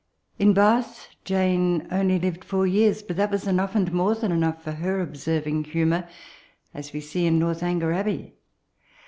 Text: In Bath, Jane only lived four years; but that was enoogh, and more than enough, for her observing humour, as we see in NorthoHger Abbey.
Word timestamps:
In 0.39 0.53
Bath, 0.55 1.09
Jane 1.25 1.87
only 1.91 2.17
lived 2.17 2.43
four 2.43 2.65
years; 2.65 3.03
but 3.03 3.17
that 3.17 3.29
was 3.29 3.45
enoogh, 3.45 3.75
and 3.75 3.93
more 3.93 4.15
than 4.15 4.31
enough, 4.31 4.63
for 4.63 4.71
her 4.71 4.99
observing 4.99 5.65
humour, 5.65 6.09
as 6.73 6.91
we 6.91 6.99
see 7.01 7.27
in 7.27 7.37
NorthoHger 7.39 7.95
Abbey. 7.95 8.33